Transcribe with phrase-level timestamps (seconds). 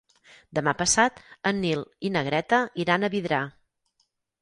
[0.59, 1.21] Demà passat
[1.51, 3.47] en Nil i na Greta iran a Vidrà.